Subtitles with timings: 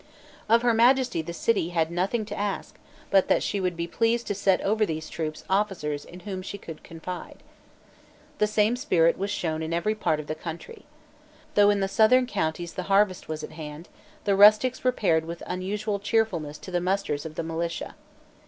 [0.49, 2.75] Of Her Majesty the City had nothing to ask,
[3.11, 6.57] but that she would be pleased to set over these troops officers in whom she
[6.57, 7.43] could confide.
[8.39, 10.87] The same spirit was shown in every part of the country.
[11.53, 13.89] Though in the southern counties the harvest was at hand,
[14.23, 17.93] the rustics repaired with unusual cheerfulness to the musters of the militia.